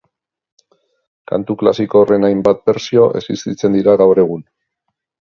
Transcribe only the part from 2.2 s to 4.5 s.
hainbat bertsio existitzen dira gaur egun